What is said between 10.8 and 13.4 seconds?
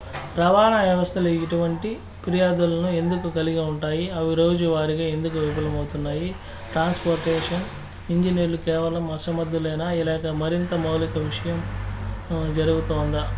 మౌలికమైన విషయం జరుగుతోందా